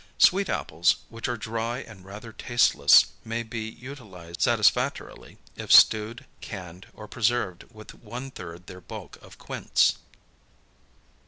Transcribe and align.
Sweet 0.17 0.49
apples 0.49 0.95
which 1.09 1.27
are 1.27 1.37
dry 1.37 1.77
and 1.77 2.03
rather 2.03 2.31
tasteless 2.33 3.05
may 3.23 3.43
be 3.43 3.69
utilized 3.69 4.41
satisfactorily 4.41 5.37
if 5.55 5.71
stewed, 5.71 6.25
canned 6.41 6.87
or 6.95 7.07
preserved 7.07 7.65
with 7.71 7.93
one 7.93 8.31
third 8.31 8.65
their 8.65 8.81
bulk 8.81 9.17
of 9.21 9.37
quince. 9.37 9.99